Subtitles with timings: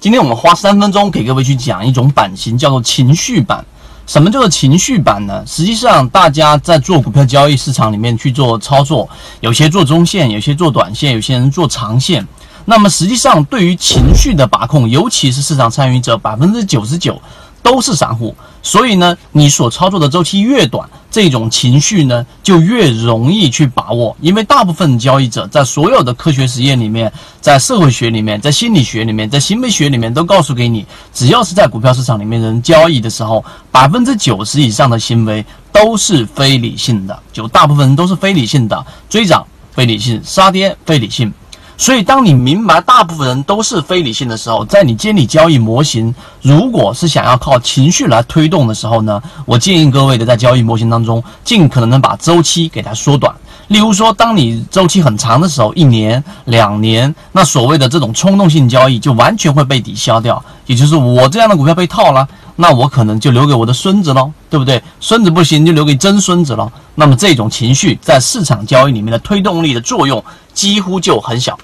[0.00, 3.62] 今天我们花三分钟给各位去讲一种版型，叫做情绪版。
[4.06, 5.44] 什么叫做情绪版呢？
[5.46, 9.06] 实际上，大家在做股票交易市场里面去做操作，
[9.40, 12.26] 有些做中线，有些做短线，有些人做长线。
[12.64, 17.20] 那么实际上，对于情绪的把控，尤其是市场参与者，百分之九十九
[17.62, 18.34] 都是散户。
[18.62, 24.14] 所以呢，你所操作的周期越短，这种情绪呢就越容易去把握。
[24.20, 30.84] 因为大部分交易者在所有的科学实验里面，在社会学里面，在心理学里面，在行为学里面都告诉给你，
[31.14, 41.32] 只要是在股票市场里面人交易的时候，百分之九十以上的行为都是非理性的，就大部分人都是非理性的，追涨非理性，杀跌非理性。
[41.80, 53.34] 所以，当你明白大部分人都是非理性的时候，在你建立交易模型，如果是想要靠情绪来推动的时候呢，我建议各位的在交易模型当中，尽可能的把周期给它缩短。
[53.68, 60.44] 例如说，当你周期很长的时候，一年、两年，那所谓的这种冲动性交易就完全会被抵消掉。
[60.66, 64.82] 也就是我这样的股票被套了，那我可能就留给我的孙子喽，对不对？
[65.00, 66.70] 孙子不行，就留给曾孙子喽。
[66.94, 71.58] 那么这种情绪在市场交易里面的推动力的作用几乎就很小。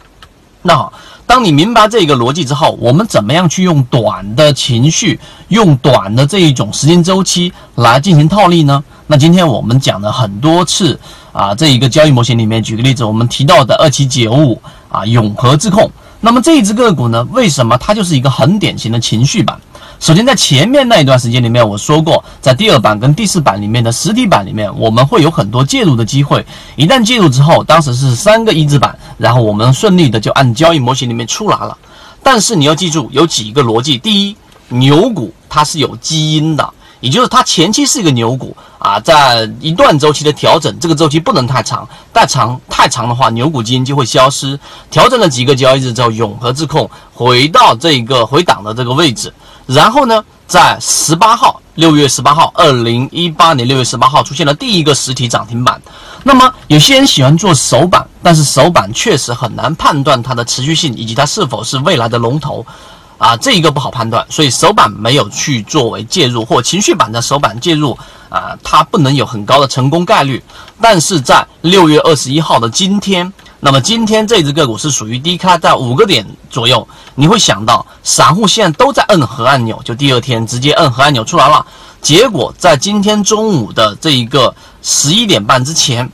[0.66, 0.92] 那好，
[1.28, 8.82] 当你明白这个逻辑之后，我们怎么样去用短的情绪，用短的这一种时间周期来进行套利呢？
[9.06, 10.98] 那今天我们讲了很多次
[11.32, 15.88] 啊，这一个交易模型里面，举个例子，我们提到的二七九五啊，永和智控，
[16.20, 19.56] 那么这一只个股呢，为什么它就是一个很典型的情绪板？
[19.98, 26.44] 首先，在前面那一段时间里面，我说过，在第二版跟第四版里面的实体版里面，我们会有很多介入的机会。
[26.76, 31.76] 一旦介入之后，当时是三个一字板，然后我们顺利的就按交易模型里面出来了。
[32.22, 34.36] 但是你要记住，有几个逻辑：第一，
[34.68, 36.68] 牛股它是有基因的，
[37.00, 44.58] 也就是它前期是一个牛股啊，在一段周期的调整，这个周期不能太长，太长太长的话，牛股基因就会消失。
[44.90, 49.32] 调整了几个交易日之后，永和智控回到这个回档的这个位置。
[49.66, 55.80] 然后呢，在十八号，六月十八号，二零一八年六月十八号出现了第一个实体涨停板。
[56.22, 62.64] 那么有些人喜欢做首板，但是首板确实很难判断它的持续性以及它是否是未来的龙头，
[63.18, 70.40] 啊，这一个不好判断，所以首板没有去作为介入或情绪板的首板介入，啊，它不能有很高的成功概率。
[70.80, 73.32] 但是在六月二十一号的今天。
[73.66, 81.66] 那么今天这只个股是属于低开在五个点左右，你会想到散户现在都在摁核按钮，就第二天直接摁核按钮出来了。
[82.00, 86.08] 结果在今天中午的这一个十一点半之前，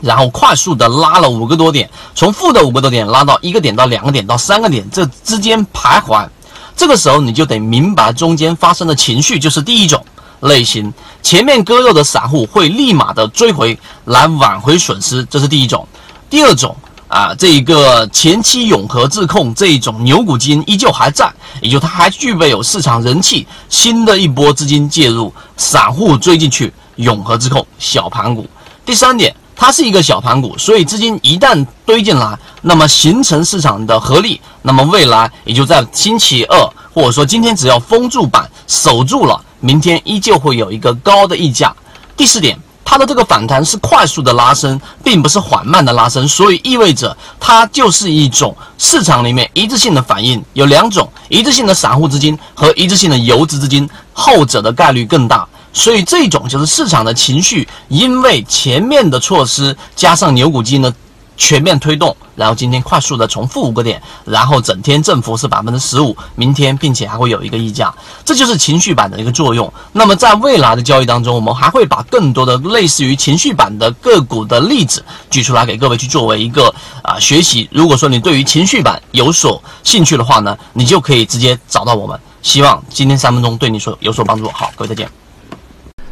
[0.00, 6.28] 然后快速的拉了五个多点，从负的五个多点拉到一个点到两个点到三个点，这之间徘徊。
[6.74, 10.04] 这个时候你就得明白中间发生的情绪，就是第一种
[10.40, 10.92] 类型，
[11.22, 15.86] 前面割肉的散户会立马的追回来挽回损失，这是第一种。
[16.30, 16.74] 第二种
[17.08, 21.28] 啊，这一个前期永和自控这一种牛股基因依旧还在，
[21.60, 28.48] 也就它还具备有市场人气，新的一波资金介入，散户追进去，永和自控小盘股。
[28.86, 36.56] 第三点，它是一个小盘股，所以资金一旦堆进来，那么形成市场的合力，那么未来也就在星期二
[36.94, 41.74] 或者说今天只要封住板守住了，明天依旧会有一个高的溢价。
[42.16, 42.56] 第四点。
[42.90, 50.44] 它的这个反弹是快速的拉升，并不是缓慢的拉升，所以意味着它就是一种市场里面一致性的反应。
[50.54, 55.46] 有两种：一致性的散户资金和一致性的游资资金，后者的概率更大。
[55.72, 60.92] 所以这种就是市场的情绪，因为前面的措施加上牛股基金的。
[61.40, 67.92] 全面推动，然后今天快速的从负五个点，然后整天振幅是百分之十五，明天并且还会有一个溢价，
[68.26, 69.72] 这就是情绪版的一个作用。
[69.90, 77.66] 那么在未来的交易当中，我们还会把更多的类似于情绪版的个股的例子举出来给各位去作为一个啊学习。
[77.72, 82.20] 如果说你对于情绪版有所兴趣的话呢，你就可以直接找到我们。
[82.42, 84.46] 希望今天三分钟对你所有所帮助。
[84.50, 85.10] 好，各位再见。